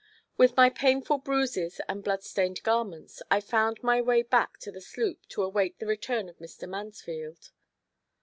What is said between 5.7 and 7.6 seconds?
the return of Mr. Mansfield.